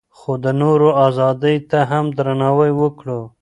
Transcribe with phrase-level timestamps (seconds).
[0.17, 3.19] خو د نورو ازادۍ ته هم درناوی وکړو.